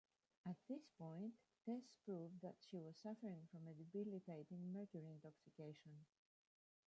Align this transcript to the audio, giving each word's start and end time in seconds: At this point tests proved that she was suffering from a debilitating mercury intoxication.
At 0.47 0.55
this 0.67 0.87
point 0.97 1.33
tests 1.63 1.93
proved 2.03 2.41
that 2.41 2.55
she 2.59 2.79
was 2.79 2.97
suffering 2.97 3.47
from 3.51 3.67
a 3.67 3.75
debilitating 3.75 4.73
mercury 4.73 5.11
intoxication. 5.11 6.05